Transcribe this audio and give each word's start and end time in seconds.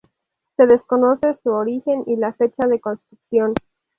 Se 0.57 0.65
desconoce 0.65 1.31
su 1.35 1.51
origen 1.51 2.03
y 2.07 2.15
la 2.15 2.33
fecha 2.33 2.65
de 2.67 2.81
construcción. 2.81 3.53